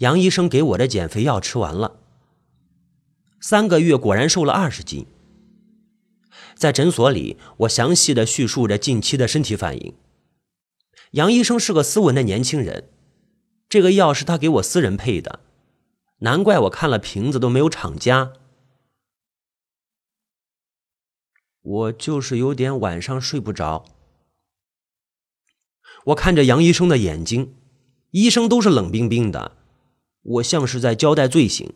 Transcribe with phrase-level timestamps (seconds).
[0.00, 2.00] 杨医生给我的减肥药吃完了，
[3.38, 5.06] 三个月果然瘦了二十斤。
[6.54, 9.94] 在诊所里，我详细的叙述着近期的身体反应。
[11.12, 12.88] 杨医生是个斯文的年轻人，
[13.68, 15.40] 这个药是他给我私人配的，
[16.20, 18.32] 难怪我看了瓶子都没有厂家。
[21.60, 23.84] 我就是有点晚上睡不着。
[26.06, 27.54] 我看着杨医生的眼睛，
[28.12, 29.58] 医生都是冷冰冰的，
[30.22, 31.74] 我像是在交代罪行。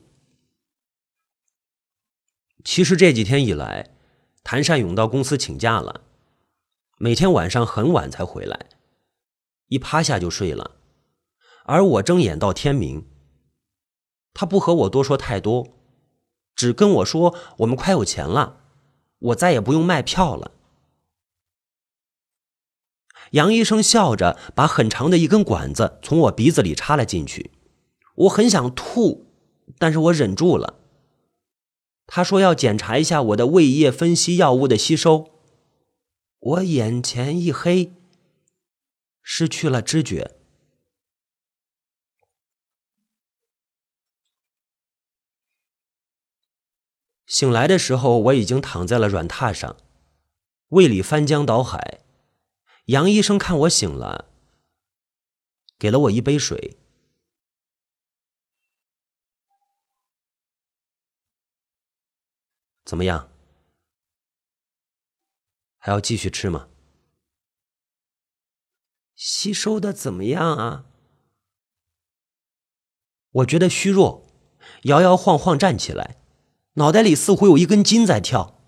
[2.64, 3.94] 其实这几天以来，
[4.42, 6.02] 谭善勇到公司请假了，
[6.98, 8.68] 每天晚上很晚才回来，
[9.68, 10.76] 一趴下就睡了，
[11.64, 13.06] 而我睁眼到天明。
[14.32, 15.68] 他不和我多说太多，
[16.56, 18.62] 只跟我说我们快有钱了。
[19.18, 20.50] 我再也不用卖票了。
[23.30, 27.50] 杨医生笑着把很长的一根管子从我鼻子里插了进去，
[28.14, 29.27] 我很想吐，
[29.78, 30.80] 但是我忍住了。
[32.06, 35.33] 他说要检查一下我的胃液分析药物的吸收，
[36.38, 37.92] 我眼前一黑，
[39.22, 40.36] 失去了知觉。
[47.27, 49.77] 醒来的时候，我已经躺在了软榻上，
[50.69, 52.03] 胃里翻江倒海。
[52.86, 54.31] 杨医生看我醒了，
[55.78, 56.77] 给了我一杯水。
[62.95, 63.28] 怎么样？
[65.78, 66.69] 还要继续吃吗？
[69.17, 70.87] 吸收的怎么样啊？
[73.31, 74.25] 我觉得虚弱，
[74.84, 76.19] 摇摇晃晃站起来。
[76.75, 78.61] 脑袋里似乎有一根筋在跳。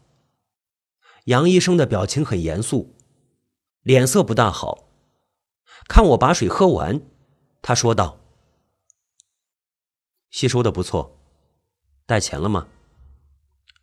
[1.27, 2.97] 杨医生的表情很严肃，
[3.83, 4.89] 脸色不大好。
[5.87, 7.01] 看我把水喝完，
[7.63, 8.19] 他说道
[10.31, 11.17] ：“吸收的不错，
[12.07, 12.67] 带钱了吗？”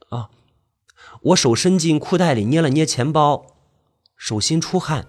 [0.09, 0.29] 啊，
[1.21, 3.57] 我手伸进裤袋里捏了捏钱包，
[4.15, 5.07] 手心出汗。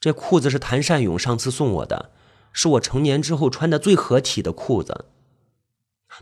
[0.00, 2.12] 这裤子是谭善勇上次送我的，
[2.52, 5.06] 是我成年之后穿的最合体的裤子。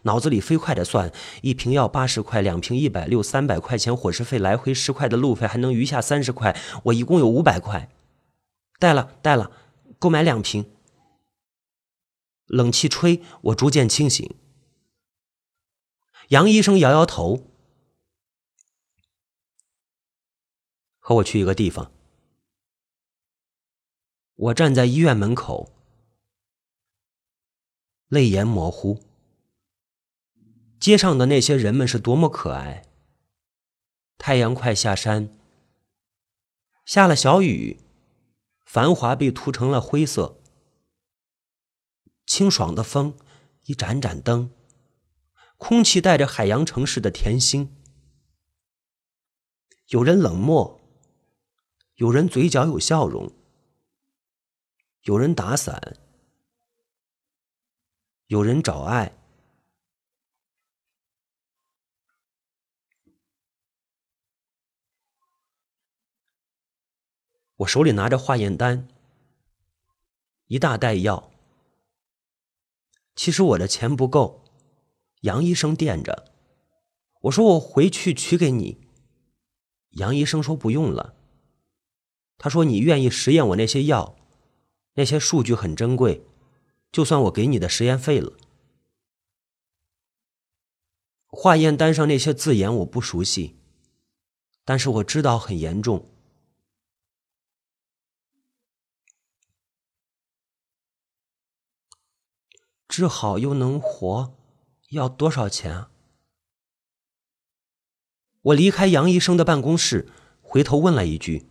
[0.03, 1.13] 脑子里飞快的算，
[1.43, 7.89] 一瓶药八十块，两瓶一百六，三百块钱伙食费，来回十块的路费，还能余下三十块，我一共有五百块。
[8.79, 9.51] 带了，带了，
[9.99, 10.67] 购买两瓶。
[12.47, 14.35] 冷气吹，我逐渐清醒。
[16.29, 17.47] 杨医生摇摇头，
[20.99, 21.93] 和我去一个地方。
[24.35, 25.73] 我站在医院门口，
[28.09, 29.05] 泪眼模糊。
[30.81, 32.85] 街上的那些人们是多么可爱！
[34.19, 35.39] 太阳快下山，
[36.85, 37.79] 下了小雨，
[38.65, 40.43] 繁华被涂成了灰色。
[42.27, 43.17] 清爽的风，
[43.67, 44.51] 一盏盏灯，
[45.57, 47.69] 空气带着海洋城市的甜腥。
[49.89, 50.81] 有人冷漠，
[51.95, 53.33] 有人嘴角有笑容，
[55.03, 55.97] 有人打伞，
[58.27, 59.17] 有人找爱。
[67.59, 68.87] 我手里拿着化验单，
[70.49, 71.33] 一大袋药。
[73.15, 74.46] 其实我的钱不够，
[75.27, 76.33] 杨医生垫着。
[77.23, 78.87] 我说我回去取给你。
[79.91, 81.17] 杨医生说不用了。
[82.39, 84.17] 他说你愿意实验我那些药，
[84.95, 86.25] 那些数据很珍贵，
[86.93, 88.35] 就算我给你的实验费了。
[91.27, 93.57] 化验单上那些字眼我不熟悉，
[94.65, 96.09] 但是我知道很严重。
[102.87, 104.36] 治好又能活，
[104.91, 105.91] 要多少钱啊？
[108.43, 110.09] 我离开杨医生的办公室，
[110.41, 111.49] 回头问了一句。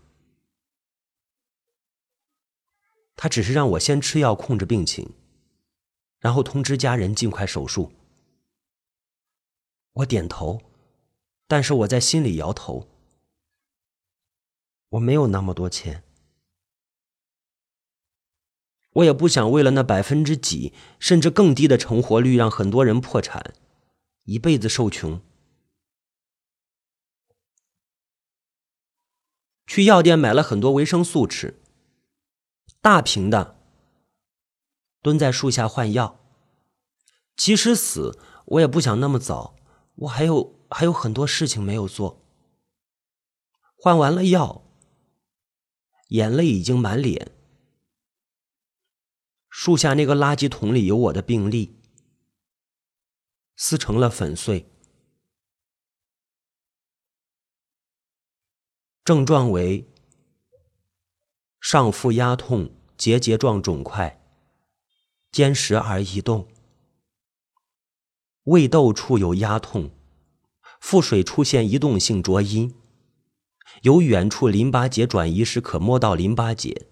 [3.18, 5.14] 他只是让我先吃药控制病情，
[6.20, 7.92] 然后通知家人尽快手术。
[9.92, 10.62] 我点头，
[11.48, 12.88] 但是我在心里摇头。
[14.90, 16.05] 我没有那么多钱。
[18.96, 23.54] 我也不想为了那百分之几甚至更低的成活率，让很多人破产，
[24.24, 25.22] 一辈子受穷。
[29.68, 31.60] 去药店买了很多维生素吃，
[32.82, 33.60] 大瓶的。
[35.02, 36.20] 蹲在树下换药，
[37.36, 39.56] 即使死，我也不想那么早。
[39.96, 42.24] 我还有还有很多事情没有做。
[43.76, 44.64] 换完了药，
[46.10, 47.35] 眼泪已经满脸。
[49.66, 51.76] 树下那个垃圾桶里有我的病历，
[53.56, 54.70] 撕成了粉碎。
[59.04, 59.92] 症状为
[61.60, 64.24] 上腹压痛、结节状肿块，
[65.32, 66.46] 坚实而移动；
[68.44, 69.90] 胃窦处有压痛，
[70.80, 72.76] 腹水出现移动性浊音，
[73.82, 76.86] 由远处淋巴结转移时可摸到淋巴结，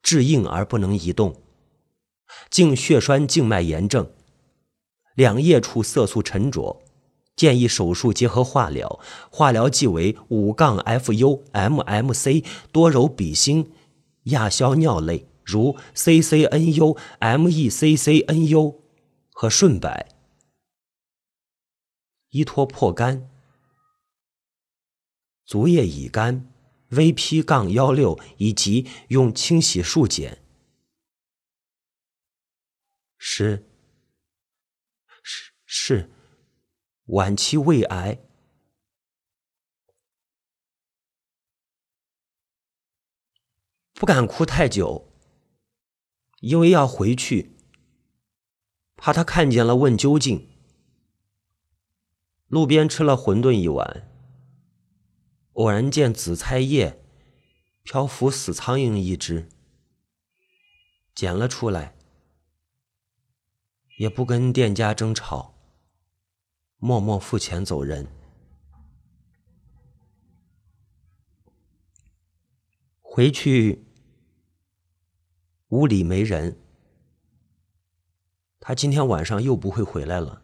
[0.00, 1.43] 质硬而不能移动。
[2.50, 4.10] 颈血栓静脉炎症，
[5.14, 6.82] 两腋处色素沉着，
[7.34, 9.00] 建议手术结合化疗。
[9.30, 13.72] 化疗即为五杠 FU MMC 多柔比星
[14.24, 18.76] 亚硝尿类，如 CCNU、MECCNU
[19.30, 20.06] 和顺柏。
[22.30, 23.28] 依托破肝，
[25.44, 26.48] 足液乙肝
[26.90, 30.38] VP 杠幺六以及用清洗术碱。
[33.26, 33.66] 是，
[35.22, 36.10] 是是，
[37.06, 38.20] 晚期胃癌。
[43.94, 45.10] 不敢哭太久，
[46.40, 47.56] 因为要回去，
[48.94, 50.50] 怕他看见了问究竟。
[52.48, 54.06] 路边吃了馄饨一碗，
[55.54, 57.02] 偶然见紫菜叶
[57.82, 59.48] 漂浮死苍蝇一只，
[61.14, 61.93] 捡了出来。
[63.96, 65.54] 也不跟店家争吵，
[66.78, 68.08] 默默付钱走人。
[73.00, 73.86] 回去
[75.68, 76.58] 屋里没人，
[78.58, 80.42] 他今天晚上又不会回来了。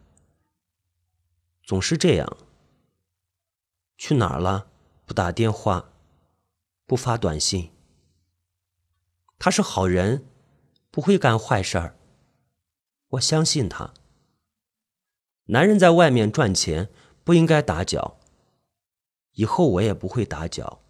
[1.63, 2.37] 总是这样，
[3.97, 4.71] 去哪儿了？
[5.05, 5.91] 不打电话，
[6.85, 7.73] 不发短信。
[9.37, 10.25] 他是好人，
[10.89, 11.97] 不会干坏事儿。
[13.11, 13.93] 我相信他。
[15.45, 16.89] 男人在外面赚钱
[17.23, 18.19] 不应该打搅，
[19.33, 20.81] 以后我也不会打搅。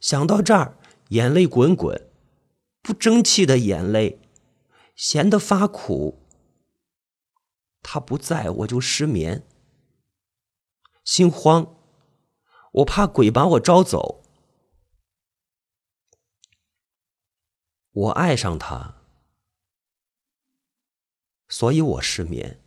[0.00, 0.78] 想到这儿，
[1.08, 2.10] 眼泪滚滚，
[2.80, 4.20] 不争气的眼泪，
[4.94, 6.22] 咸得发苦。
[7.82, 9.46] 他不在我就失眠，
[11.04, 11.76] 心慌，
[12.72, 14.22] 我怕鬼把我招走。
[17.90, 18.97] 我爱上他。
[21.48, 22.62] 所以我失眠。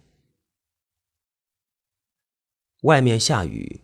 [2.81, 3.81] 外面下雨，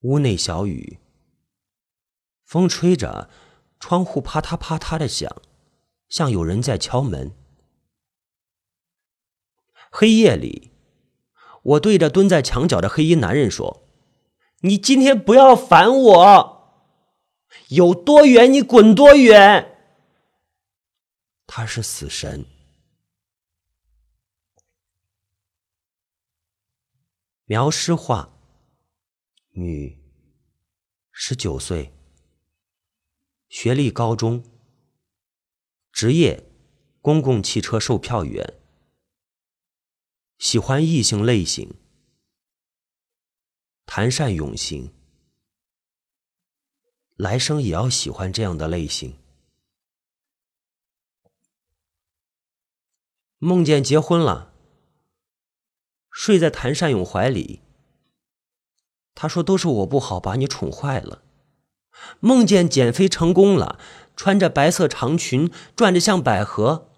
[0.00, 0.98] 屋内小雨，
[2.44, 3.30] 风吹着，
[3.78, 5.40] 窗户啪嗒啪嗒的响，
[6.08, 7.32] 像有人在敲门。
[9.92, 10.72] 黑夜里，
[11.62, 13.88] 我对着蹲在墙角的黑衣男人说
[14.62, 16.96] ：“你今天不要烦我，
[17.68, 19.78] 有多远你滚多远。”
[21.46, 22.44] 他是死神。
[27.50, 28.32] 苗诗画，
[29.54, 29.98] 女，
[31.10, 31.92] 十九岁，
[33.48, 34.44] 学历高中，
[35.90, 36.48] 职业
[37.00, 38.60] 公共汽车售票员，
[40.38, 41.74] 喜欢异性类型，
[43.84, 44.94] 谈善永行，
[47.16, 49.18] 来生也要喜欢这样的类型。
[53.38, 54.49] 梦见结婚了。
[56.20, 57.62] 睡在谭善勇怀里，
[59.14, 61.22] 他说：“都是我不好，把你宠坏了。”
[62.20, 63.80] 梦见减肥成功了，
[64.14, 66.90] 穿着白色长裙，转着像百合。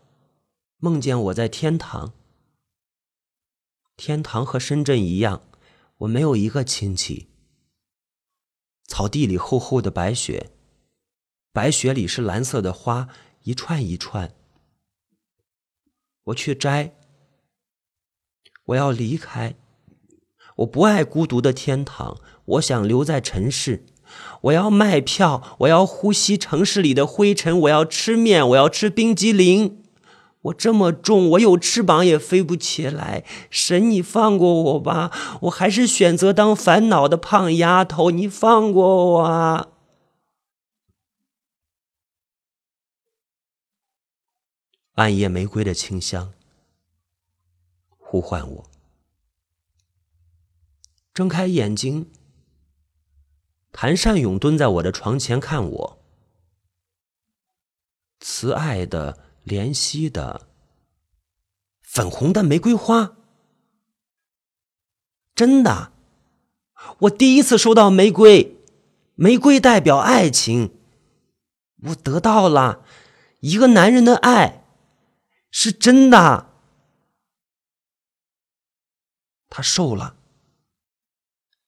[0.79, 2.14] 梦见我在天堂，
[3.97, 5.43] 天堂和深圳一样，
[5.99, 7.29] 我没有一个亲戚。
[8.88, 10.50] 草地里厚厚的白雪，
[11.52, 13.07] 白雪里是蓝色的花，
[13.45, 14.35] 一串一串。
[16.25, 16.97] 我去摘。
[18.73, 19.55] 我要离开，
[20.57, 23.85] 我不爱孤独的天堂，我想留在城市。
[24.43, 29.79] 我要卖票，我要呼吸城市里的灰尘，我要吃面，我要吃冰激凌。
[30.43, 33.25] 我这么重，我有翅膀也飞不起来。
[33.49, 35.11] 神，你放过我吧，
[35.43, 38.11] 我还是选择当烦恼的胖丫头。
[38.11, 39.69] 你放过我！
[44.95, 46.33] 暗夜玫瑰的清香。
[48.12, 48.71] 呼唤我，
[51.14, 52.11] 睁开眼睛。
[53.73, 55.99] 谭善勇蹲在我的床前看我，
[58.21, 60.47] 慈爱的、怜惜的、
[61.81, 63.16] 粉红的玫瑰花，
[65.35, 65.92] 真的，
[66.99, 68.59] 我第一次收到玫瑰，
[69.14, 70.75] 玫瑰代表爱情，
[71.85, 72.85] 我得到了，
[73.40, 74.66] 一个男人的爱。
[75.50, 76.52] 是真的。
[79.55, 80.17] 他瘦了，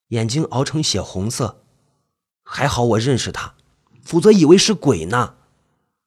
[0.07, 1.61] 眼睛熬成血红色，
[2.41, 3.53] 还好我认识他，
[4.01, 5.37] 否则以为是鬼呢。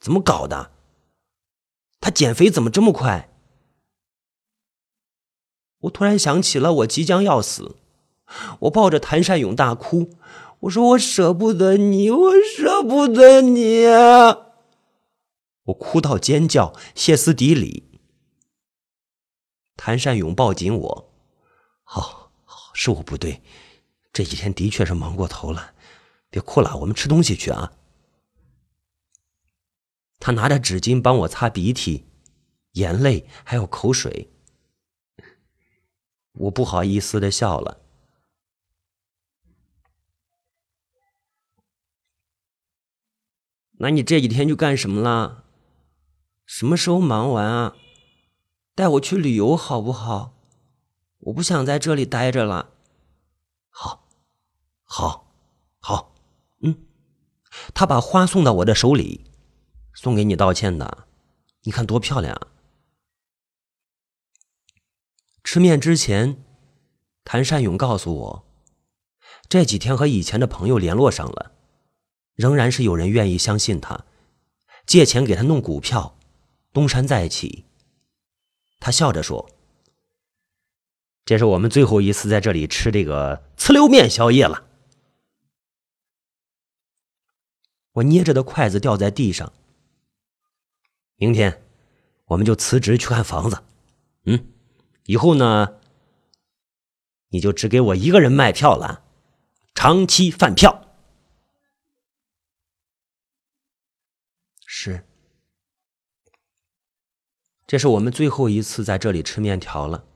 [0.00, 0.72] 怎么搞的？
[2.00, 3.32] 他减肥怎么这么快？
[5.82, 7.76] 我突然想起了我即将要死，
[8.62, 10.10] 我抱着谭善勇大哭，
[10.62, 13.84] 我说我舍不得你，我舍不得你，
[15.62, 17.84] 我哭到尖叫，歇斯底里。
[19.76, 21.07] 谭善勇抱紧我，
[21.90, 22.30] 好，
[22.74, 23.42] 是我不对，
[24.12, 25.74] 这几天的确是忙过头了，
[26.28, 27.72] 别哭了，我们吃东西去啊。
[30.20, 32.04] 他拿着纸巾帮我擦鼻涕、
[32.72, 34.30] 眼泪，还有口水。
[36.32, 37.80] 我不好意思的笑了。
[43.78, 45.44] 那你这几天去干什么了？
[46.44, 47.76] 什么时候忙完啊？
[48.74, 50.34] 带我去旅游好不好？
[51.18, 52.70] 我不想在这里待着了。
[53.70, 54.08] 好，
[54.84, 55.32] 好，
[55.78, 56.14] 好，
[56.60, 56.86] 嗯。
[57.74, 59.24] 他把花送到我的手里。
[59.94, 61.08] 送给你道歉的，
[61.62, 62.40] 你看多漂亮！
[65.42, 66.44] 吃面之前，
[67.24, 68.44] 谭善勇告诉我，
[69.48, 71.50] 这几天和以前的朋友联络上了，
[72.34, 74.04] 仍然是有人愿意相信他，
[74.86, 76.16] 借钱给他弄股票，
[76.72, 77.64] 东山再起。
[78.78, 79.50] 他笑着说
[81.28, 84.64] ：“这是我们最后一次在这里吃这个呲溜面宵夜了。”
[87.92, 89.52] 我捏着的筷子掉在地上。
[91.16, 91.62] 明天，
[92.28, 93.62] 我们就辞职去看房子。
[94.24, 94.46] 嗯，
[95.04, 95.78] 以后呢，
[97.28, 99.04] 你就只给我一个人卖票了，
[99.74, 100.86] 长期饭票。
[104.64, 105.04] 是，
[107.66, 110.07] 这是我们最后一次在这里吃面条了。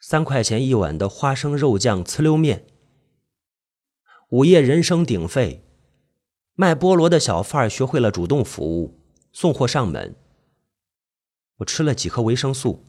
[0.00, 2.66] 三块钱一碗的花生肉酱呲溜面。
[4.30, 5.62] 午夜人声鼎沸，
[6.54, 8.98] 卖菠萝的小贩学会了主动服务。
[9.32, 10.16] 送货上门，
[11.58, 12.84] 我吃了几颗维生素。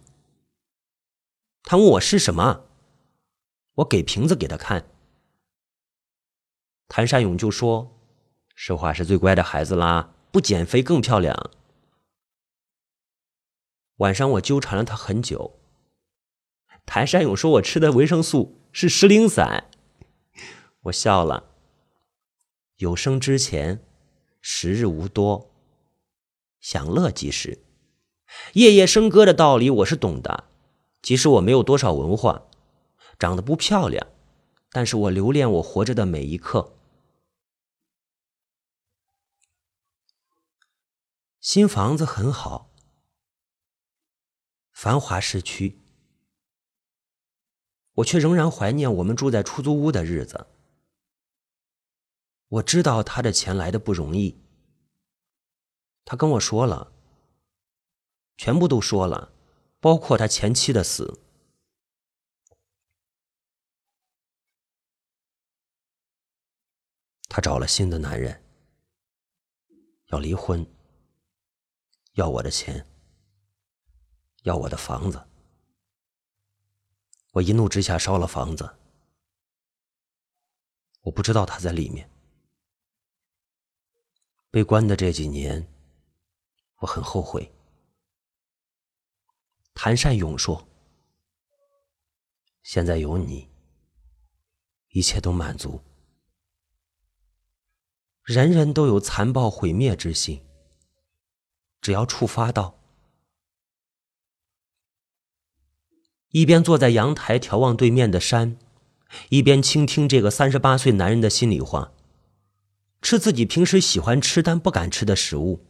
[1.63, 2.65] 他问我是什么，
[3.75, 4.89] 我给瓶子给他看。
[6.87, 7.95] 谭善勇就说
[8.55, 11.51] ：“实话是最乖的孩子啦，不减肥更漂亮。”
[13.97, 15.60] 晚上我纠缠了他很久。
[16.85, 19.69] 谭山勇说我吃的维生素是石灵散，
[20.81, 21.55] 我笑了。
[22.77, 23.83] 有生之前，
[24.41, 25.51] 时日无多。
[26.59, 27.63] 享乐即是，
[28.53, 30.50] 夜夜笙歌的道理我是懂的。
[31.01, 32.43] 即使我没有多少文化，
[33.17, 34.05] 长得不漂亮，
[34.71, 36.77] 但是我留恋我活着的每一刻。
[41.39, 42.69] 新房子很好，
[44.71, 45.80] 繁华市区，
[47.93, 50.48] 我却仍然怀念我们住在出租屋的日子。
[52.48, 54.41] 我知道他的钱来的不容易。
[56.03, 56.91] 他跟我说了，
[58.38, 59.31] 全部都说了，
[59.79, 61.19] 包括他前妻的死。
[67.29, 68.43] 他找了新的男人，
[70.07, 70.65] 要离婚，
[72.15, 72.86] 要我的钱，
[74.43, 75.30] 要我的房子。
[77.31, 78.77] 我一怒之下烧了房子，
[81.01, 82.09] 我不知道他在里面，
[84.50, 85.65] 被关的这几年。
[86.79, 87.50] 我很后悔。
[89.75, 90.67] 谭善勇说
[92.63, 93.47] ：“现在有你，
[94.89, 95.79] 一切都满足。
[98.23, 100.43] 人人都有残暴毁灭之心，
[101.79, 102.77] 只要触发到。”
[106.31, 108.57] 一边坐在阳台眺望对面的山，
[109.29, 111.91] 一边倾听这个三十八岁男人的心里话，
[113.01, 115.65] 吃自己平时喜欢吃但不敢吃的食物。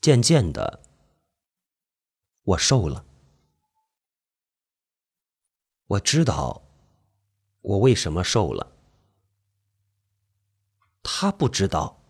[0.00, 0.80] 渐渐的，
[2.42, 3.04] 我瘦了。
[5.86, 6.62] 我知道
[7.60, 8.72] 我为什么瘦了。
[11.02, 12.02] 他不知道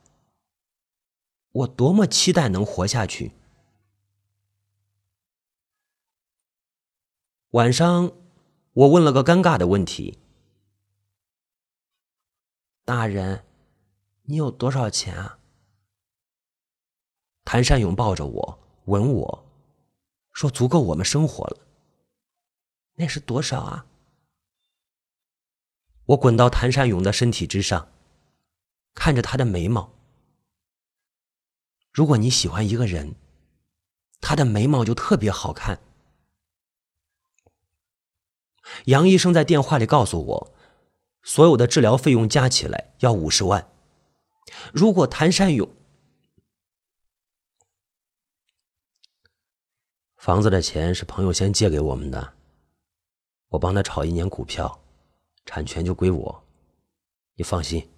[1.50, 3.32] 我多么期待能活下去。
[7.54, 8.10] 晚上，
[8.72, 10.18] 我问了个尴尬的问题
[12.84, 13.44] ：“大人，
[14.24, 15.38] 你有多少钱啊？”
[17.46, 19.46] 谭善勇抱着我，吻我，
[20.32, 21.60] 说：“足够我们生活了。”
[22.98, 23.86] 那是多少啊？
[26.06, 27.88] 我滚到谭善勇的身体之上，
[28.94, 29.92] 看着他的眉毛，
[31.92, 33.14] 如果你喜欢一个人，
[34.20, 35.80] 他的眉毛就特别好看。
[38.86, 40.54] 杨医生在电话里告诉我，
[41.22, 43.68] 所有的治疗费用加起来要五十万。
[44.72, 45.68] 如果谭善勇
[50.16, 52.34] 房子的钱是朋友先借给我们的，
[53.48, 54.80] 我帮他炒一年股票，
[55.44, 56.44] 产权就归我。
[57.36, 57.90] 你放心，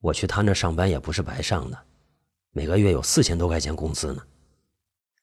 [0.00, 1.78] 我去他那上班也不是白上的，
[2.50, 4.22] 每个月有四千多块钱工资呢。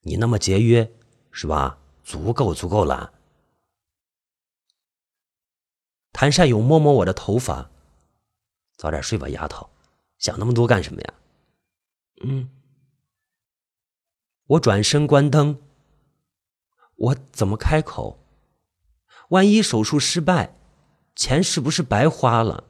[0.02, 0.92] 你那么节约，
[1.32, 1.78] 是吧？
[2.04, 3.14] 足够，足够了。
[6.18, 7.70] 谭善勇摸摸我的头发，
[8.78, 9.70] 早点睡吧，丫头，
[10.18, 11.14] 想那么多干什么呀？
[12.24, 12.50] 嗯。
[14.48, 15.62] 我转身关灯。
[16.96, 18.18] 我怎么开口？
[19.28, 20.56] 万一手术失败，
[21.18, 22.64] 钱是不是白花了？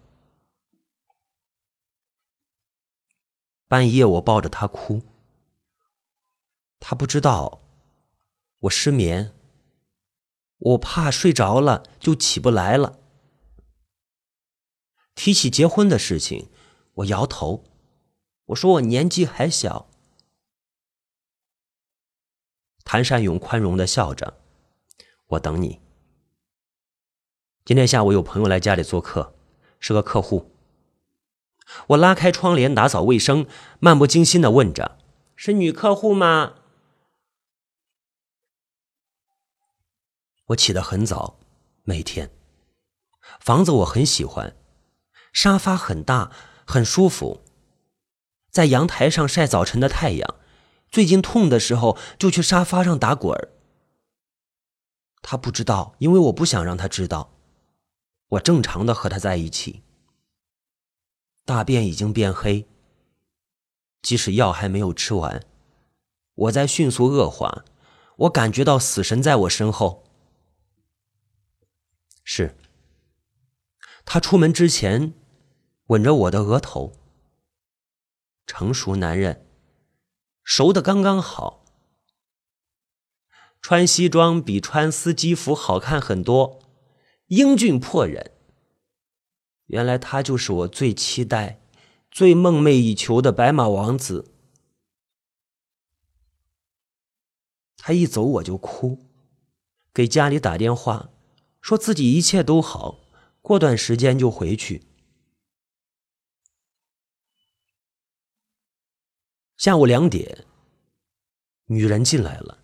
[3.68, 5.04] 半夜我抱着他哭，
[6.80, 7.62] 他不知道
[8.62, 9.36] 我失眠，
[10.58, 13.02] 我怕睡着了就起不来了。
[15.16, 16.50] 提起结婚的事情，
[16.94, 17.64] 我摇头，
[18.48, 19.90] 我说我年纪还小。
[22.84, 24.38] 谭善勇宽容的笑着
[25.28, 25.82] ：“我等你。
[27.64, 29.34] 今天下午有朋友来家里做客，
[29.80, 30.52] 是个客户。
[31.88, 33.48] 我拉开窗帘，打扫卫生，
[33.80, 35.00] 漫不经心的问着
[35.36, 36.60] ：‘是女客户吗？’
[40.50, 41.40] 我起得很早，
[41.84, 42.30] 每天。
[43.40, 44.56] 房子我很喜欢，
[45.36, 46.32] 沙发很大，
[46.66, 47.42] 很舒服，
[48.50, 50.36] 在阳台上晒早晨的太阳。”
[50.90, 53.50] 最近痛的时候，就去沙发上打滚儿。
[55.22, 57.34] 他不知道，因为我不想让他知道。
[58.30, 59.84] 我正常的和他在一起。
[61.44, 62.66] 大便已经变黑，
[64.02, 65.46] 即使药还没有吃完，
[66.36, 67.66] 我在迅速恶化。
[68.20, 70.06] 我感觉到死神在我身后。
[72.24, 72.56] 是。
[74.06, 75.14] 他出门之前，
[75.88, 76.94] 吻着我的额头。
[78.48, 79.46] 成熟男人。
[80.44, 81.66] 熟的刚刚好，
[83.60, 86.60] 穿西装比穿司机服好看很多，
[87.28, 88.32] 英俊破人。
[89.66, 91.60] 原来他就是我最期待、
[92.12, 94.32] 最梦寐以求的白马王子。
[97.78, 99.00] 他一走我就哭，
[99.92, 101.10] 给家里打电话，
[101.60, 103.00] 说自己一切都好，
[103.42, 104.84] 过段时间就回去。
[109.58, 110.44] 下午两点，
[111.68, 112.58] 女人进来了，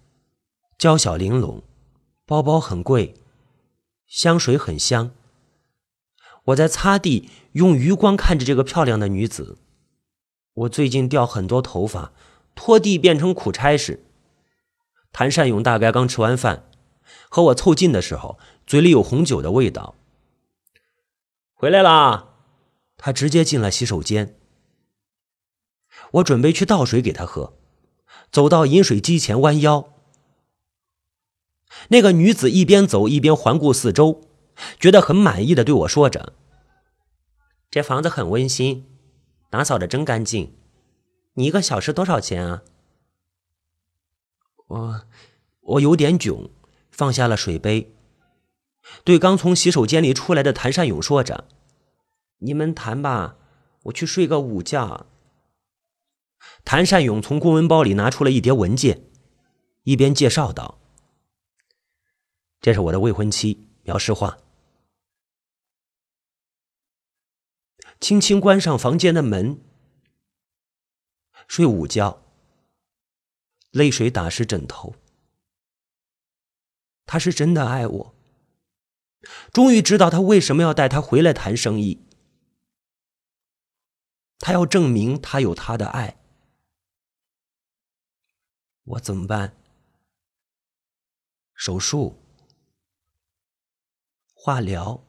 [0.78, 1.64] 娇小玲珑，
[2.26, 3.16] 包包很贵，
[4.08, 5.12] 香水很香。
[6.46, 9.58] 我在擦地，用余光看着这个漂亮的女子。
[10.54, 12.12] 我最近掉很多头发，
[12.56, 14.04] 拖地变成苦差事。
[15.14, 16.70] 谭善勇大概刚吃完饭，
[17.30, 19.96] 和我凑近的时候，嘴里有红酒的味道。
[21.54, 22.34] 回来啦，
[22.98, 24.41] 他直接进了洗手间。
[26.12, 27.58] 我准备去倒水给他喝，
[28.32, 29.88] 走到饮水机前弯腰。
[31.88, 34.22] 那个女子一边走一边环顾四周，
[34.80, 36.34] 觉得很满意的对我说着
[37.72, 38.86] ：“这房子很温馨，
[39.50, 40.54] 打扫的真干净。
[41.36, 42.64] 你一个小时多少钱啊？”
[44.68, 45.02] 我
[45.62, 46.50] 我有点囧，
[46.92, 47.94] 放下了水杯，
[49.06, 51.46] 对刚从洗手间里出来的谭善勇说着
[52.40, 53.38] ：“你们谈吧，
[53.84, 55.06] 我去睡个午觉。”
[56.72, 59.04] 谭善勇从公文包里拿出了一叠文件，
[59.84, 60.80] 一边介绍道
[62.62, 64.38] ：“这是我的未婚妻苗诗画。”
[68.00, 69.62] 轻轻关上房间的门，
[71.46, 72.24] 睡午觉，
[73.72, 74.96] 泪水打湿枕头。
[77.06, 78.16] 他是真的爱我，
[79.52, 82.06] 终于知道他为什么要带他回来谈生意。
[84.40, 86.20] 他要证明他有他的爱。
[88.84, 89.56] 我怎么办？
[91.54, 92.18] 手术、
[94.34, 95.04] 化疗、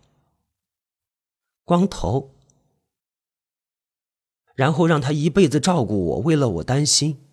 [1.65, 2.35] 光头，
[4.55, 7.27] 然后让他一辈子照顾我，为了我担心。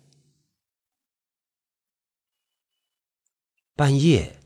[3.74, 4.40] 半夜，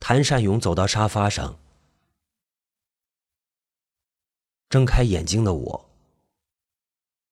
[0.00, 1.60] 谭善勇走到沙发上，
[4.68, 5.90] 睁开眼睛的我，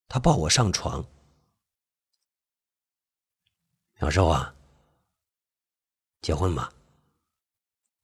[0.06, 1.04] 他抱我上床。
[4.02, 4.52] 小寿啊，
[6.22, 6.72] 结婚吧，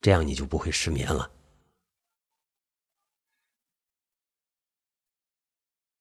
[0.00, 1.28] 这样你就不会失眠了。